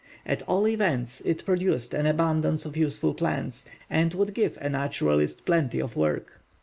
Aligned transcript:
At 0.25 0.41
all 0.47 0.67
events, 0.67 1.21
it 1.25 1.45
produced 1.45 1.93
an 1.93 2.07
abundance 2.07 2.65
of 2.65 2.75
useful 2.75 3.13
plants, 3.13 3.69
and 3.87 4.11
would 4.15 4.33
give 4.33 4.57
a 4.59 4.67
naturalist 4.67 5.45
plenty 5.45 5.79
of 5.79 5.95
work. 5.95 6.41